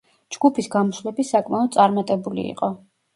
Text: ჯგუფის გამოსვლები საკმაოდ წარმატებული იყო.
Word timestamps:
ჯგუფის 0.35 0.69
გამოსვლები 0.75 1.25
საკმაოდ 1.31 1.75
წარმატებული 1.75 2.47
იყო. 2.53 2.71